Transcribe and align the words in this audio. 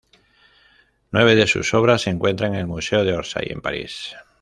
Nueve 1.11 1.35
de 1.35 1.45
sus 1.45 1.75
obras 1.75 2.01
se 2.01 2.09
encuentran 2.09 2.55
en 2.55 2.61
el 2.61 2.65
Museo 2.65 3.03
de 3.03 3.13
Orsay 3.13 3.51
en 3.51 3.61
París. 3.61 4.15